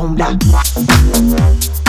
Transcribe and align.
onda. 0.00 0.26
Esa 0.76 1.79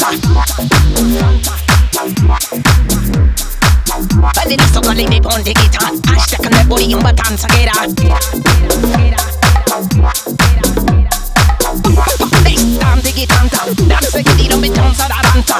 danza 0.00 0.32
la 0.32 0.44
danza. 1.26 1.58
Belli 4.32 4.56
di 4.56 4.64
sto 4.66 4.80
colli 4.80 5.04
di 5.06 5.20
ponti 5.20 5.52
gita, 5.52 5.92
hashtag 6.06 6.48
ne 6.48 6.64
body 6.64 6.90
in 6.90 6.98
batanza 7.02 7.46
che 7.48 7.60
era. 7.60 7.72
Tam 12.78 13.00
diggy 13.00 13.26
tam 13.26 13.48
tam, 13.48 13.74
danse 13.74 14.22
che 14.22 14.34
di 14.36 14.48
non 14.48 14.58
mi 14.60 14.70
danza 14.70 15.06
la 15.06 15.20
danza. 15.20 15.58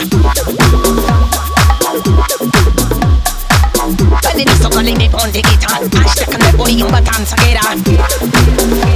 Belli 4.22 4.44
di 4.44 4.54
sto 4.54 4.68
colli 4.70 4.94
di 4.94 5.08
ponti 5.10 5.40
gita, 5.42 5.78
hashtag 6.02 6.36
ne 6.42 6.50
body 6.52 6.80
in 6.80 6.90
batanza 6.90 7.34
che 7.34 7.50
era. 7.50 8.89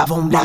Savon 0.00 0.30
la 0.30 0.44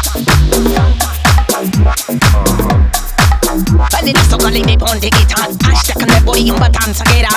hashtag 6.41 6.47
ne 6.47 6.47
body 6.47 6.47
in 6.47 6.55
batanza 6.57 7.03
che 7.03 7.17
era. 7.19 7.29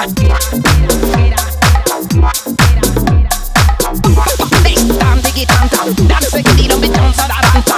Tam 4.98 5.20
diggy 5.20 5.44
tam 5.44 5.68
tam, 5.68 5.94
danse 6.06 6.42
che 6.42 6.54
di 6.54 6.66
non 6.66 6.78
mi 6.78 6.88
danza 6.88 7.26
la 7.26 7.36
danza. 7.52 7.76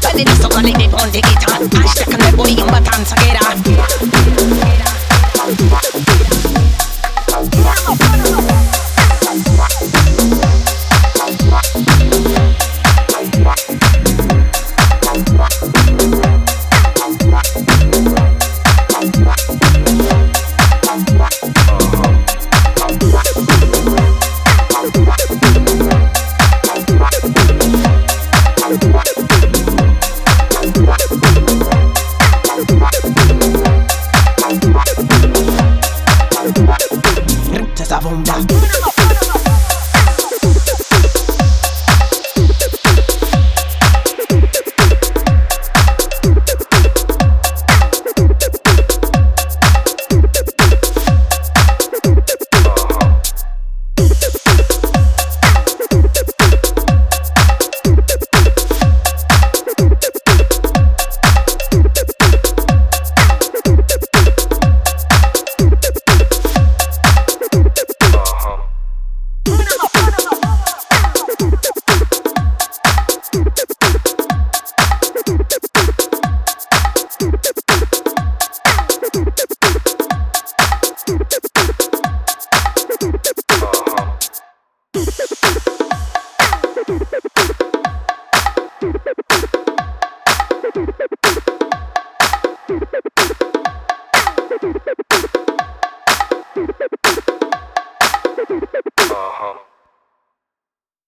Belli 0.00 0.22
di 0.22 0.34
sto 0.34 0.48
colli 0.48 0.72
di 0.72 0.88
ponti 0.88 1.20
gita, 1.20 1.58
hashtag 1.82 2.16
ne 2.16 2.32
body 2.32 2.58
in 2.58 2.66
batanza 2.66 3.14
che 3.16 3.28
era. 3.28 3.63